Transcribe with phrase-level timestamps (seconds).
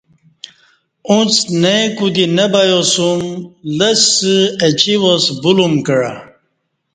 [1.09, 3.19] اݩڅ نئ کو دی نہ بیاسوم
[3.77, 4.35] لسہ
[4.67, 6.13] اچی واس بولم کعہ